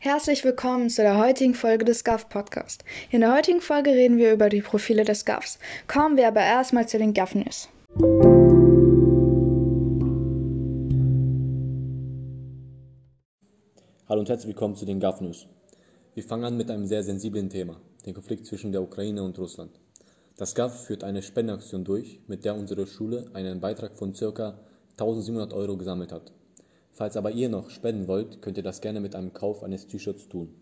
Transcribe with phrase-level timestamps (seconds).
[0.00, 2.84] Herzlich willkommen zu der heutigen Folge des GAF Podcast.
[3.10, 5.58] In der heutigen Folge reden wir über die Profile des GAFs.
[5.88, 7.68] Kommen wir aber erstmal zu den GAF News.
[14.08, 15.48] Hallo und herzlich willkommen zu den GAF News.
[16.14, 19.80] Wir fangen an mit einem sehr sensiblen Thema, den Konflikt zwischen der Ukraine und Russland.
[20.36, 24.60] Das GAF führt eine Spendenaktion durch, mit der unsere Schule einen Beitrag von ca.
[24.92, 26.30] 1700 Euro gesammelt hat.
[26.98, 30.28] Falls aber ihr noch spenden wollt, könnt ihr das gerne mit einem Kauf eines T-Shirts
[30.28, 30.52] tun.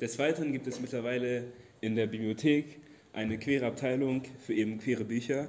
[0.00, 1.46] Des Weiteren gibt es mittlerweile
[1.80, 2.78] in der Bibliothek
[3.12, 5.48] eine queere Abteilung für eben queere Bücher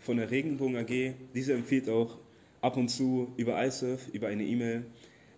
[0.00, 1.14] von der Regenbogen AG.
[1.36, 2.18] Diese empfiehlt auch
[2.62, 4.86] ab und zu über iSurf, über eine E-Mail,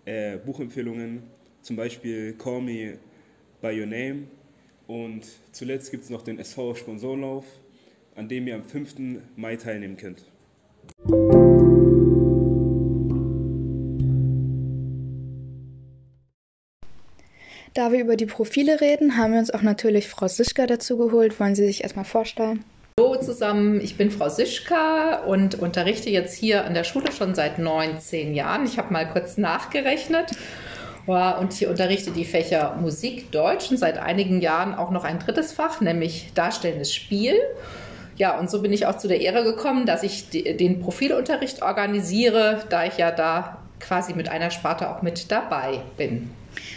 [0.06, 1.24] äh, Buchempfehlungen,
[1.60, 2.96] zum Beispiel Call Me
[3.60, 4.28] By Your Name.
[4.86, 7.44] Und zuletzt gibt es noch den SV Sponsorenlauf,
[8.14, 9.20] an dem ihr am 5.
[9.36, 10.24] Mai teilnehmen könnt.
[17.78, 21.38] Da wir über die Profile reden, haben wir uns auch natürlich Frau Sischka dazu geholt.
[21.38, 22.64] Wollen Sie sich erstmal vorstellen?
[22.98, 27.60] Hallo zusammen, ich bin Frau Sischka und unterrichte jetzt hier an der Schule schon seit
[27.60, 28.64] 19 Jahren.
[28.64, 30.32] Ich habe mal kurz nachgerechnet.
[31.06, 35.52] Und hier unterrichte die Fächer Musik, Deutsch und seit einigen Jahren auch noch ein drittes
[35.52, 37.34] Fach, nämlich Darstellendes Spiel.
[38.16, 42.64] Ja, und so bin ich auch zu der Ehre gekommen, dass ich den Profilunterricht organisiere,
[42.70, 46.32] da ich ja da quasi mit einer Sparte auch mit dabei bin.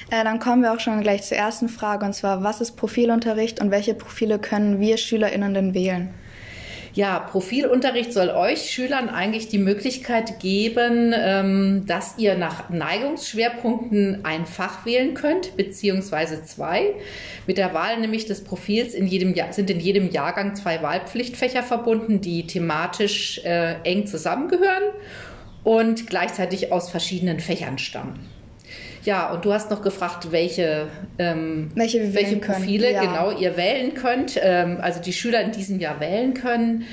[0.10, 3.62] Äh, dann kommen wir auch schon gleich zur ersten Frage, und zwar, was ist Profilunterricht
[3.62, 6.14] und welche Profile können wir SchülerInnen denn wählen?
[6.94, 14.46] Ja, Profilunterricht soll euch Schülern eigentlich die Möglichkeit geben, ähm, dass ihr nach Neigungsschwerpunkten ein
[14.46, 16.94] Fach wählen könnt, beziehungsweise zwei.
[17.48, 21.64] Mit der Wahl nämlich des Profils in jedem Jahr, sind in jedem Jahrgang zwei Wahlpflichtfächer
[21.64, 24.92] verbunden, die thematisch äh, eng zusammengehören
[25.64, 28.28] und gleichzeitig aus verschiedenen Fächern stammen.
[29.04, 33.02] Ja, und du hast noch gefragt, welche, ähm, welche, welche Profile ja.
[33.02, 36.86] genau ihr wählen könnt, ähm, also die Schüler in diesem Jahr wählen können.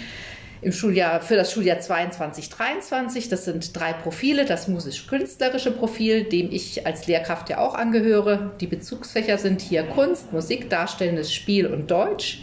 [0.60, 4.44] Im Schuljahr, für das Schuljahr 22, 23, das sind drei Profile.
[4.44, 8.52] Das musisch-künstlerische Profil, dem ich als Lehrkraft ja auch angehöre.
[8.60, 12.40] Die Bezugsfächer sind hier Kunst, Musik, Darstellendes Spiel und Deutsch.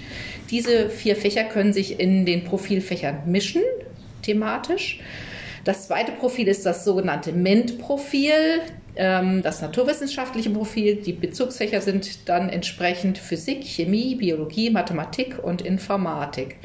[0.49, 3.63] Diese vier Fächer können sich in den Profilfächern mischen,
[4.21, 5.01] thematisch.
[5.65, 8.61] Das zweite Profil ist das sogenannte MINT-Profil,
[8.95, 10.95] das naturwissenschaftliche Profil.
[10.95, 16.57] Die Bezugsfächer sind dann entsprechend Physik, Chemie, Biologie, Mathematik und Informatik.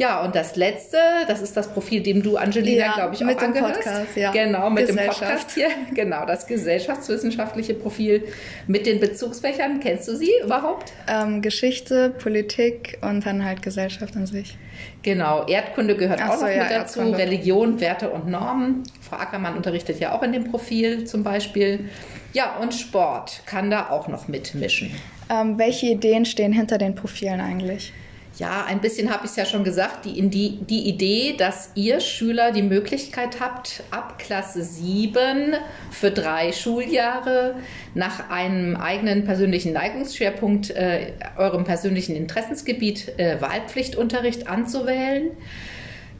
[0.00, 0.96] Ja, und das letzte,
[1.28, 3.80] das ist das Profil, dem du, Angelina, ja, glaube ich, auch mit angehörst.
[3.80, 4.30] Dem Podcast, ja.
[4.30, 5.68] Genau, mit dem Podcast hier.
[5.94, 8.26] Genau, das gesellschaftswissenschaftliche Profil
[8.66, 9.78] mit den Bezugsfächern.
[9.80, 10.94] Kennst du sie überhaupt?
[11.06, 14.56] Ähm, Geschichte, Politik und dann halt Gesellschaft an sich.
[15.02, 17.18] Genau, Erdkunde gehört Ach auch so, noch ja, mit dazu, Erdkunde.
[17.18, 18.84] Religion, Werte und Normen.
[19.02, 21.90] Frau Ackermann unterrichtet ja auch in dem Profil zum Beispiel.
[22.32, 24.92] Ja, und Sport kann da auch noch mitmischen.
[25.28, 27.92] Ähm, welche Ideen stehen hinter den Profilen eigentlich?
[28.40, 32.00] Ja, ein bisschen habe ich es ja schon gesagt, die, die, die Idee, dass ihr
[32.00, 35.56] Schüler die Möglichkeit habt, ab Klasse 7
[35.90, 37.56] für drei Schuljahre
[37.94, 45.32] nach einem eigenen persönlichen Neigungsschwerpunkt, äh, eurem persönlichen Interessensgebiet äh, Wahlpflichtunterricht anzuwählen.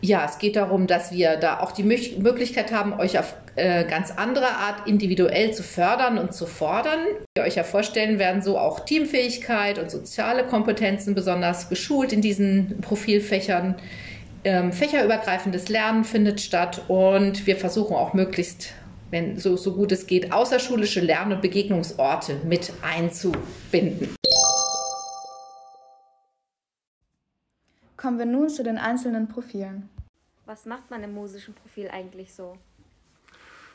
[0.03, 4.13] Ja, es geht darum, dass wir da auch die Möglichkeit haben, euch auf äh, ganz
[4.13, 7.01] andere Art individuell zu fördern und zu fordern.
[7.35, 12.21] Wie ihr euch ja vorstellen, werden so auch Teamfähigkeit und soziale Kompetenzen besonders geschult in
[12.21, 13.75] diesen Profilfächern.
[14.45, 18.73] Ähm, fächerübergreifendes Lernen findet statt und wir versuchen auch möglichst,
[19.11, 24.15] wenn so, so gut es geht, außerschulische Lern- und Begegnungsorte mit einzubinden.
[27.97, 29.91] Kommen wir nun zu den einzelnen Profilen.
[30.47, 32.57] Was macht man im musischen Profil eigentlich so?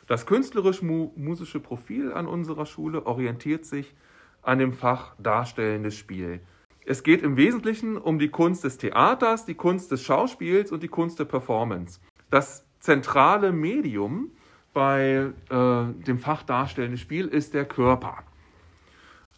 [0.07, 3.95] Das künstlerisch-musische Profil an unserer Schule orientiert sich
[4.43, 6.41] an dem Fach Darstellendes Spiel.
[6.85, 10.87] Es geht im Wesentlichen um die Kunst des Theaters, die Kunst des Schauspiels und die
[10.87, 11.99] Kunst der Performance.
[12.29, 14.29] Das zentrale Medium
[14.73, 18.19] bei äh, dem Fach Darstellendes Spiel ist der Körper.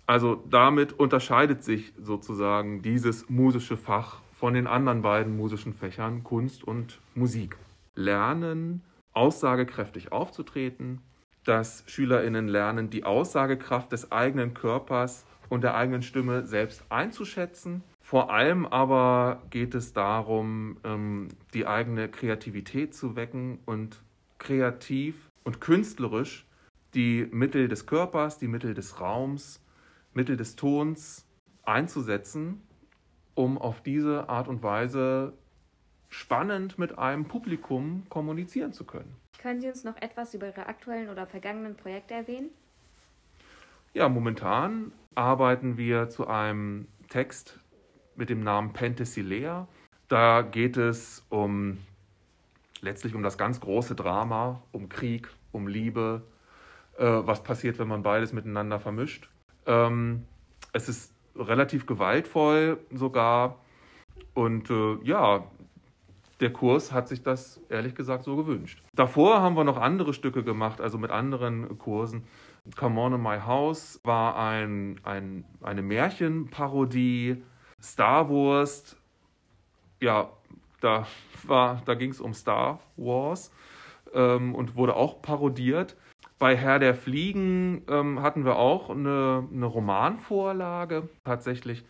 [0.06, 6.66] Also damit unterscheidet sich sozusagen dieses musische Fach von den anderen beiden musischen Fächern Kunst
[6.66, 7.58] und Musik.
[7.96, 8.84] Lernen,
[9.18, 11.02] aussagekräftig aufzutreten,
[11.44, 17.84] dass Schülerinnen lernen, die Aussagekraft des eigenen Körpers und der eigenen Stimme selbst einzuschätzen.
[18.00, 24.02] Vor allem aber geht es darum, ähm, die eigene Kreativität zu wecken und
[24.38, 26.46] kreativ und künstlerisch
[26.94, 29.62] die Mittel des Körpers, die Mittel des Raums,
[30.14, 31.26] Mittel des Tons
[31.64, 32.62] einzusetzen
[33.38, 35.34] um auf diese Art und Weise
[36.10, 39.16] spannend mit einem Publikum kommunizieren zu können.
[39.42, 42.50] Können Sie uns noch etwas über Ihre aktuellen oder vergangenen Projekte erwähnen?
[43.94, 47.60] Ja, momentan arbeiten wir zu einem Text
[48.16, 49.68] mit dem Namen Penthesilea.
[50.08, 51.80] Da geht es um
[52.82, 56.24] letztlich um das ganz große Drama, um Krieg, um Liebe,
[56.98, 59.30] äh, was passiert, wenn man beides miteinander vermischt.
[59.66, 60.26] Ähm,
[60.74, 63.60] es ist relativ gewaltvoll sogar.
[64.34, 65.44] Und äh, ja,
[66.40, 68.82] der Kurs hat sich das ehrlich gesagt so gewünscht.
[68.94, 72.24] Davor haben wir noch andere Stücke gemacht, also mit anderen Kursen.
[72.76, 77.44] Come On in My House war ein, ein, eine Märchenparodie.
[77.82, 78.98] Star Wars,
[80.02, 80.30] ja,
[80.82, 81.08] da,
[81.48, 83.52] da ging es um Star Wars
[84.14, 85.96] ähm, und wurde auch parodiert.
[86.40, 91.84] Bei Herr der Fliegen ähm, hatten wir auch eine, eine Romanvorlage tatsächlich.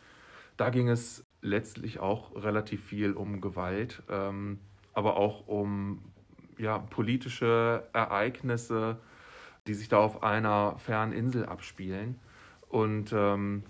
[0.56, 4.60] Da ging es letztlich auch relativ viel um Gewalt, ähm,
[4.94, 6.02] aber auch um
[6.58, 8.98] ja, politische Ereignisse,
[9.68, 12.20] die sich da auf einer fernen Insel abspielen.
[12.70, 13.64] Und ähm,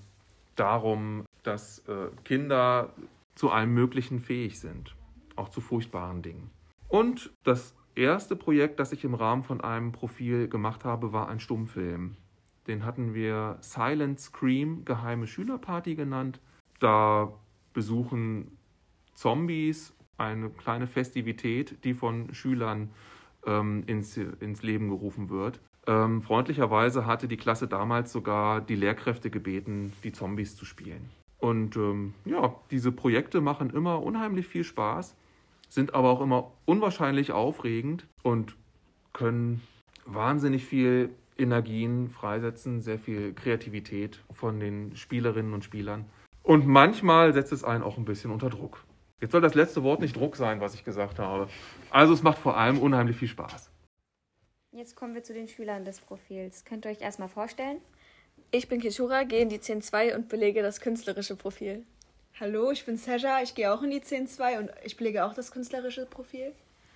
[0.56, 2.94] darum, dass äh, Kinder
[3.36, 4.96] zu allem Möglichen fähig sind,
[5.36, 6.50] auch zu furchtbaren Dingen.
[6.88, 11.40] Und das erste Projekt, das ich im Rahmen von einem Profil gemacht habe, war ein
[11.40, 12.16] Stummfilm.
[12.68, 16.40] Den hatten wir Silent Scream Geheime Schülerparty genannt.
[16.80, 17.32] Da
[17.78, 18.58] besuchen
[19.14, 22.90] Zombies eine kleine Festivität, die von Schülern
[23.46, 25.60] ähm, ins, ins Leben gerufen wird.
[25.86, 31.12] Ähm, freundlicherweise hatte die Klasse damals sogar die Lehrkräfte gebeten, die Zombies zu spielen.
[31.38, 35.16] Und ähm, ja, diese Projekte machen immer unheimlich viel Spaß,
[35.70, 38.56] sind aber auch immer unwahrscheinlich aufregend und
[39.14, 39.62] können
[40.08, 46.06] wahnsinnig viel Energien freisetzen, sehr viel Kreativität von den Spielerinnen und Spielern.
[46.48, 48.86] Und manchmal setzt es einen auch ein bisschen unter Druck.
[49.20, 51.50] Jetzt soll das letzte Wort nicht Druck sein, was ich gesagt habe.
[51.90, 53.70] Also es macht vor allem unheimlich viel Spaß.
[54.72, 56.64] Jetzt kommen wir zu den Schülern des Profils.
[56.64, 57.80] Könnt ihr euch erstmal vorstellen?
[58.52, 61.84] Ich bin Kishura, gehe in die 10.2 und belege das künstlerische Profil.
[62.40, 65.52] Hallo, ich bin Seja, ich gehe auch in die 10.2 und ich belege auch das
[65.52, 66.54] künstlerische Profil.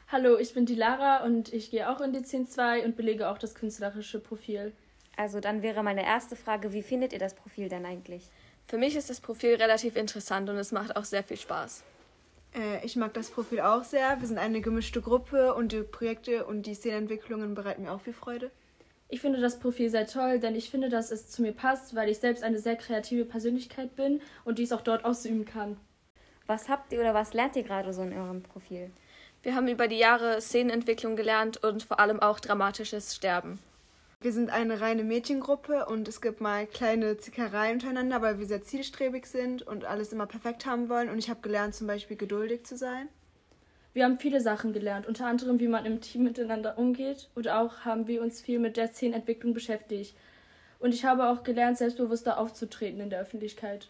[0.08, 3.38] Hallo, ich bin die Lara und ich gehe auch in die 10.2 und belege auch
[3.38, 4.72] das künstlerische Profil.
[5.18, 8.30] Also dann wäre meine erste Frage, wie findet ihr das Profil denn eigentlich?
[8.72, 11.84] Für mich ist das Profil relativ interessant und es macht auch sehr viel Spaß.
[12.56, 14.22] Äh, ich mag das Profil auch sehr.
[14.22, 18.14] Wir sind eine gemischte Gruppe und die Projekte und die Szenenentwicklungen bereiten mir auch viel
[18.14, 18.50] Freude.
[19.10, 22.08] Ich finde das Profil sehr toll, denn ich finde, dass es zu mir passt, weil
[22.08, 25.76] ich selbst eine sehr kreative Persönlichkeit bin und dies auch dort ausüben kann.
[26.48, 28.90] Was habt ihr oder was lernt ihr gerade so in eurem Profil?
[29.44, 33.60] Wir haben über die Jahre Szenenentwicklung gelernt und vor allem auch dramatisches Sterben.
[34.24, 38.62] Wir sind eine reine Mädchengruppe und es gibt mal kleine Zickereien untereinander, weil wir sehr
[38.62, 41.10] zielstrebig sind und alles immer perfekt haben wollen.
[41.10, 43.10] Und ich habe gelernt, zum Beispiel geduldig zu sein.
[43.94, 47.80] Wir haben viele Sachen gelernt, unter anderem, wie man im Team miteinander umgeht und auch
[47.80, 50.16] haben wir uns viel mit der Szenenentwicklung beschäftigt.
[50.78, 53.90] Und ich habe auch gelernt, selbstbewusster aufzutreten in der Öffentlichkeit.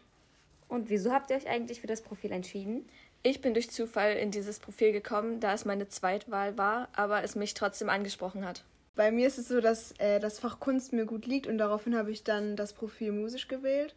[0.70, 2.88] Und wieso habt ihr euch eigentlich für das Profil entschieden?
[3.22, 7.36] Ich bin durch Zufall in dieses Profil gekommen, da es meine Zweitwahl war, aber es
[7.36, 8.64] mich trotzdem angesprochen hat.
[8.96, 11.96] Bei mir ist es so, dass äh, das Fach Kunst mir gut liegt und daraufhin
[11.96, 13.96] habe ich dann das Profil musisch gewählt.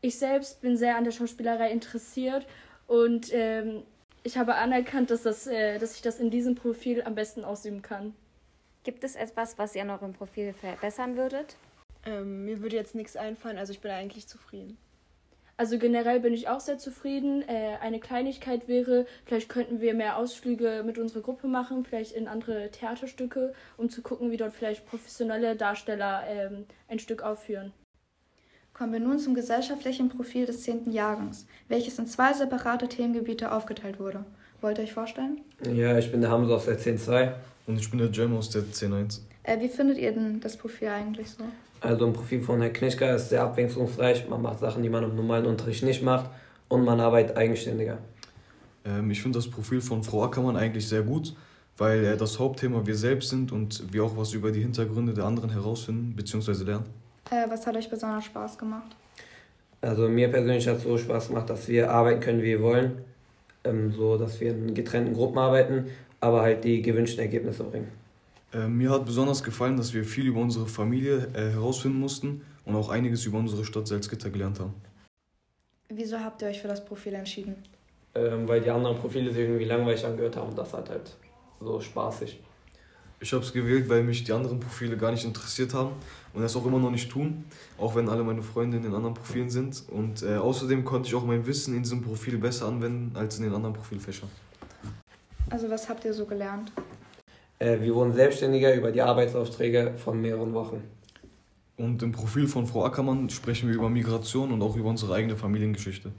[0.00, 2.46] Ich selbst bin sehr an der Schauspielerei interessiert
[2.86, 3.82] und ähm,
[4.22, 7.82] ich habe anerkannt, dass, das, äh, dass ich das in diesem Profil am besten ausüben
[7.82, 8.14] kann.
[8.82, 11.56] Gibt es etwas, was ihr an eurem Profil verbessern würdet?
[12.06, 14.78] Ähm, mir würde jetzt nichts einfallen, also ich bin eigentlich zufrieden.
[15.56, 17.42] Also generell bin ich auch sehr zufrieden.
[17.48, 22.26] Äh, eine Kleinigkeit wäre, vielleicht könnten wir mehr Ausflüge mit unserer Gruppe machen, vielleicht in
[22.26, 27.72] andere Theaterstücke, um zu gucken, wie dort vielleicht professionelle Darsteller ähm, ein Stück aufführen.
[28.72, 30.90] Kommen wir nun zum gesellschaftlichen Profil des 10.
[30.90, 34.24] Jahrgangs, welches in zwei separate Themengebiete aufgeteilt wurde.
[34.60, 35.42] Wollt ihr euch vorstellen?
[35.72, 37.34] Ja, ich bin der Hamza aus der 10.2.
[37.66, 39.20] Und ich bin der Jam aus der 10.1.
[39.44, 41.44] Äh, wie findet ihr denn das Profil eigentlich so?
[41.84, 44.26] Also ein Profil von Herrn Knischka ist sehr abwechslungsreich.
[44.28, 46.30] Man macht Sachen, die man im normalen Unterricht nicht macht
[46.68, 47.98] und man arbeitet eigenständiger.
[48.86, 51.36] Ähm, ich finde das Profil von Frau Ackermann eigentlich sehr gut,
[51.76, 55.24] weil äh, das Hauptthema wir selbst sind und wir auch was über die Hintergründe der
[55.24, 56.64] anderen herausfinden bzw.
[56.64, 56.86] lernen.
[57.30, 58.96] Äh, was hat euch besonders Spaß gemacht?
[59.82, 62.92] Also mir persönlich hat es so Spaß gemacht, dass wir arbeiten können, wie wir wollen.
[63.64, 65.88] Ähm, so, dass wir in getrennten Gruppen arbeiten,
[66.20, 67.88] aber halt die gewünschten Ergebnisse bringen.
[68.54, 72.76] Äh, mir hat besonders gefallen, dass wir viel über unsere Familie äh, herausfinden mussten und
[72.76, 74.74] auch einiges über unsere Stadt Salzgitter gelernt haben.
[75.88, 77.56] Wieso habt ihr euch für das Profil entschieden?
[78.14, 81.16] Ähm, weil die anderen Profile sich irgendwie langweilig angehört haben und das hat halt
[81.60, 82.40] so spaßig.
[83.20, 85.92] Ich habe es gewählt, weil mich die anderen Profile gar nicht interessiert haben
[86.32, 87.44] und das auch immer noch nicht tun,
[87.78, 89.82] auch wenn alle meine Freunde in den anderen Profilen sind.
[89.88, 93.44] Und äh, außerdem konnte ich auch mein Wissen in diesem Profil besser anwenden als in
[93.44, 94.28] den anderen Profilfächern.
[95.50, 96.72] Also was habt ihr so gelernt?
[97.64, 100.82] Äh, wir wurden selbstständiger über die Arbeitsaufträge von mehreren Wochen.
[101.76, 105.36] Und im Profil von Frau Ackermann sprechen wir über Migration und auch über unsere eigene
[105.36, 106.12] Familiengeschichte.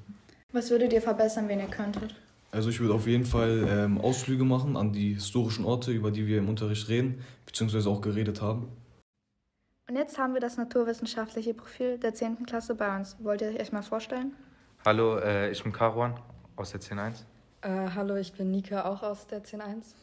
[0.51, 2.15] Was würdet ihr verbessern, wenn ihr könntet?
[2.51, 6.25] Also ich würde auf jeden Fall ähm, Ausflüge machen an die historischen Orte, über die
[6.25, 8.69] wir im Unterricht reden, beziehungsweise auch geredet haben.
[9.87, 12.45] Und jetzt haben wir das naturwissenschaftliche Profil der 10.
[12.47, 13.17] Klasse bei uns.
[13.19, 14.33] Wollt ihr euch mal vorstellen?
[14.83, 16.15] Hallo, äh, ich bin Karuan
[16.55, 17.23] aus der 10.1.
[17.61, 19.93] Äh, hallo, ich bin Nika, auch aus der 10.1.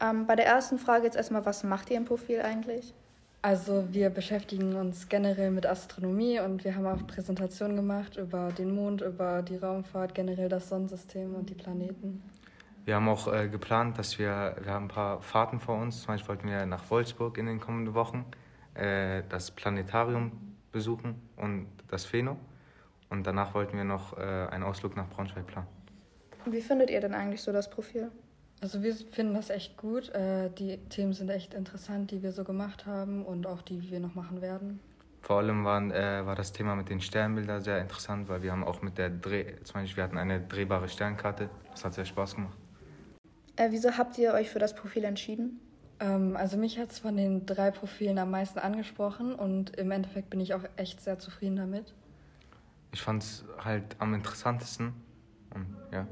[0.00, 2.94] Ähm, bei der ersten Frage jetzt erstmal, was macht ihr im Profil eigentlich?
[3.40, 8.74] Also wir beschäftigen uns generell mit Astronomie und wir haben auch Präsentationen gemacht über den
[8.74, 12.22] Mond, über die Raumfahrt, generell das Sonnensystem und die Planeten.
[12.84, 16.02] Wir haben auch äh, geplant, dass wir, wir haben ein paar Fahrten vor uns.
[16.02, 18.24] Zum Beispiel wollten wir nach Wolfsburg in den kommenden Wochen
[18.74, 20.32] äh, das Planetarium
[20.72, 22.38] besuchen und das Phäno.
[23.10, 25.68] Und danach wollten wir noch äh, einen Ausflug nach Braunschweig planen.
[26.46, 28.10] Wie findet ihr denn eigentlich so das Profil?
[28.60, 30.08] Also wir finden das echt gut.
[30.10, 33.90] Äh, die Themen sind echt interessant, die wir so gemacht haben und auch die, die
[33.90, 34.80] wir noch machen werden.
[35.22, 38.64] Vor allem waren, äh, war das Thema mit den Sternbildern sehr interessant, weil wir haben
[38.64, 41.50] auch mit der Dreh, zum Beispiel wir hatten eine drehbare Sternkarte.
[41.70, 42.56] Das hat sehr Spaß gemacht.
[43.56, 45.60] Äh, wieso habt ihr euch für das Profil entschieden?
[46.00, 50.30] Ähm, also mich hat es von den drei Profilen am meisten angesprochen und im Endeffekt
[50.30, 51.92] bin ich auch echt sehr zufrieden damit.
[52.92, 54.94] Ich fand es halt am interessantesten
[55.54, 56.06] und ja.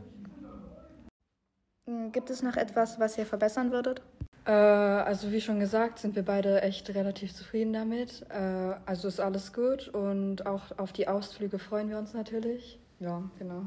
[1.86, 4.02] Hm, Gibt es noch etwas, was ihr verbessern würdet?
[4.44, 8.26] Äh, also wie schon gesagt, sind wir beide echt relativ zufrieden damit.
[8.30, 12.78] Äh, also ist alles gut und auch auf die Ausflüge freuen wir uns natürlich.
[12.98, 13.62] Ja, genau.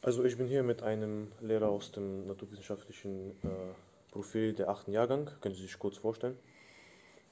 [0.00, 3.46] Also ich bin hier mit einem Lehrer aus dem naturwissenschaftlichen äh,
[4.10, 5.30] Profil der achten Jahrgang.
[5.40, 6.36] Können Sie sich kurz vorstellen?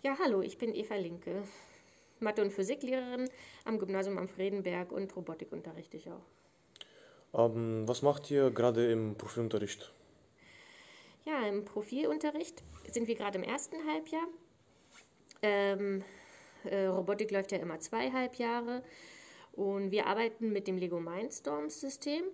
[0.03, 1.43] Ja, hallo, ich bin Eva Linke,
[2.21, 3.29] Mathe- und Physiklehrerin
[3.65, 6.23] am Gymnasium am Fredenberg und Robotik unterrichte ich auch.
[7.35, 9.93] Ähm, was macht ihr gerade im Profilunterricht?
[11.25, 14.27] Ja, im Profilunterricht sind wir gerade im ersten Halbjahr.
[15.43, 16.03] Ähm,
[16.65, 18.83] äh, Robotik läuft ja immer zwei Halbjahre
[19.53, 22.25] und wir arbeiten mit dem Lego Mindstorms-System.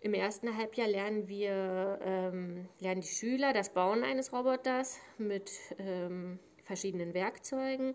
[0.00, 6.38] Im ersten Halbjahr lernen wir, ähm, lernen die Schüler das Bauen eines Roboters mit ähm,
[6.64, 7.94] verschiedenen Werkzeugen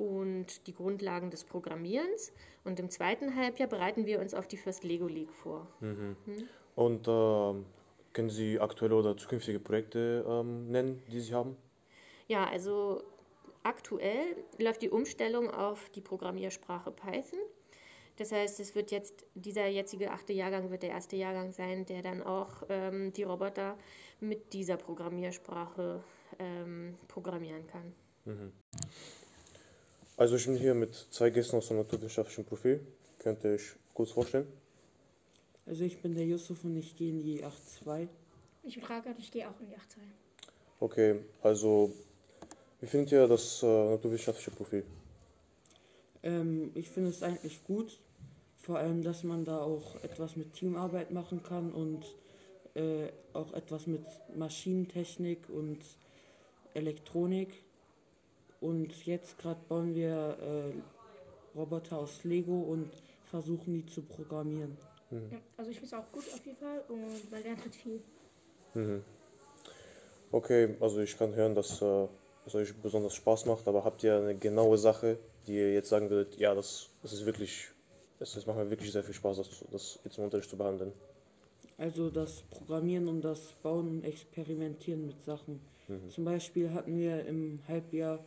[0.00, 2.32] und die Grundlagen des Programmierens.
[2.64, 5.68] Und im zweiten Halbjahr bereiten wir uns auf die First Lego League vor.
[5.80, 6.16] Mhm.
[6.24, 6.48] Hm?
[6.74, 7.66] Und ähm,
[8.14, 11.54] können Sie aktuelle oder zukünftige Projekte ähm, nennen, die Sie haben?
[12.28, 13.02] Ja, also
[13.62, 17.38] aktuell läuft die Umstellung auf die Programmiersprache Python.
[18.16, 22.00] Das heißt, es wird jetzt, dieser jetzige achte Jahrgang wird der erste Jahrgang sein, der
[22.00, 23.76] dann auch ähm, die Roboter
[24.18, 26.02] mit dieser Programmiersprache
[26.38, 27.92] ähm, programmieren kann.
[28.24, 28.52] Mhm.
[30.20, 32.78] Also ich bin hier mit zwei Gästen aus dem naturwissenschaftlichen Profil.
[33.20, 34.46] Könnt ihr euch kurz vorstellen?
[35.64, 38.06] Also ich bin der Yusuf und ich gehe in die 8.2.
[38.64, 39.78] Ich bin Ragat, ich gehe auch in die 8.2.
[40.78, 41.94] Okay, also
[42.82, 44.84] wie findet ihr das äh, naturwissenschaftliche Profil?
[46.22, 47.98] Ähm, ich finde es eigentlich gut,
[48.58, 52.04] vor allem, dass man da auch etwas mit Teamarbeit machen kann und
[52.74, 54.04] äh, auch etwas mit
[54.36, 55.78] Maschinentechnik und
[56.74, 57.62] Elektronik.
[58.60, 62.90] Und jetzt gerade bauen wir äh, Roboter aus Lego und
[63.24, 64.76] versuchen die zu programmieren.
[65.10, 65.30] Mhm.
[65.30, 68.00] Ja, also ich finde es auch gut auf jeden Fall und man lernt halt viel.
[68.74, 69.02] Mhm.
[70.32, 72.06] Okay, also ich kann hören, dass äh,
[72.46, 76.10] es euch besonders Spaß macht, aber habt ihr eine genaue Sache, die ihr jetzt sagen
[76.10, 77.68] würdet, ja, das, das ist wirklich,
[78.18, 80.92] das, das macht mir wirklich sehr viel Spaß, das, das jetzt im Unterricht zu behandeln?
[81.78, 85.60] Also das Programmieren und das Bauen und Experimentieren mit Sachen.
[85.88, 86.10] Mhm.
[86.10, 88.22] Zum Beispiel hatten wir im Halbjahr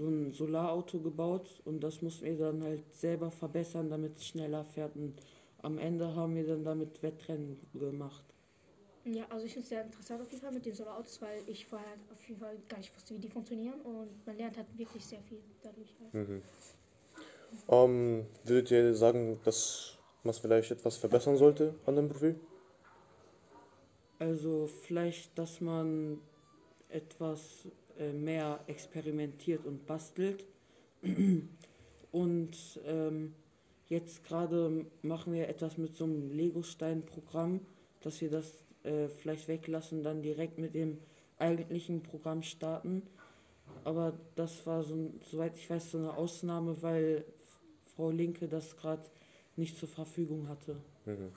[0.00, 4.64] so ein Solarauto gebaut und das mussten wir dann halt selber verbessern, damit es schneller
[4.64, 4.96] fährt.
[4.96, 5.14] Und
[5.62, 8.24] am Ende haben wir dann damit Wettrennen gemacht.
[9.04, 11.66] Ja, also ich finde es sehr interessant auf jeden Fall mit den Solarautos, weil ich
[11.66, 15.04] vorher auf jeden Fall gar nicht wusste, wie die funktionieren und man lernt halt wirklich
[15.04, 15.94] sehr viel dadurch.
[16.00, 16.14] Halt.
[16.14, 16.42] Mhm.
[17.68, 22.40] Ähm, würdet ihr sagen, dass man vielleicht etwas verbessern sollte an dem Profil?
[24.18, 26.20] Also vielleicht, dass man
[26.88, 27.68] etwas
[28.12, 30.44] mehr experimentiert und bastelt.
[32.12, 33.34] und ähm,
[33.88, 37.60] jetzt gerade machen wir etwas mit so einem Lego-Stein-Programm,
[38.00, 40.98] dass wir das äh, vielleicht weglassen, dann direkt mit dem
[41.38, 43.02] eigentlichen Programm starten.
[43.84, 47.24] Aber das war, so, soweit ich weiß, so eine Ausnahme, weil
[47.96, 49.02] Frau Linke das gerade
[49.56, 50.76] nicht zur Verfügung hatte.
[51.06, 51.32] Mhm.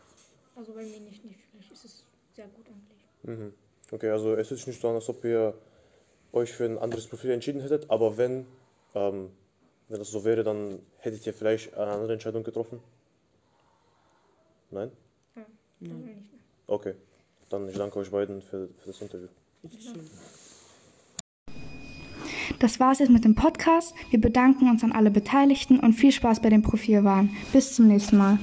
[0.55, 1.39] Also bei mir nicht, nicht.
[1.51, 3.05] Vielleicht ist es sehr gut eigentlich.
[3.23, 3.53] Mhm.
[3.91, 5.53] Okay, also es ist nicht so als ob ihr
[6.33, 8.45] euch für ein anderes Profil entschieden hättet, aber wenn,
[8.95, 9.29] ähm,
[9.87, 12.79] wenn das so wäre, dann hättet ihr vielleicht eine andere Entscheidung getroffen?
[14.71, 14.91] Nein?
[15.35, 15.43] Ja,
[15.79, 16.05] Nein.
[16.05, 16.17] nicht.
[16.67, 16.95] Okay,
[17.49, 19.27] dann ich danke euch beiden für, für das Interview.
[22.59, 23.93] Das war's jetzt mit dem Podcast.
[24.09, 27.35] Wir bedanken uns an alle Beteiligten und viel Spaß bei den Profilwahlen.
[27.51, 28.39] Bis zum nächsten Mal.